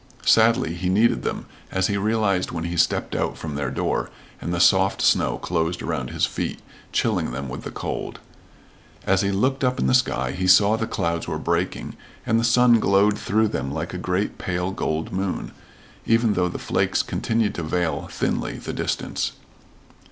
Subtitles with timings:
[0.25, 4.09] Sadly he needed them, as he realized when he stepped out from their door,
[4.41, 6.59] and the soft snow closed around his feet,
[6.91, 8.17] chilling them with the cold.
[9.05, 11.95] As he looked up in the sky he saw the clouds were breaking,
[12.25, 15.51] and the sun glowed through them like a great pale gold moon,
[16.07, 19.33] even though the flakes continued to veil thinly the distance.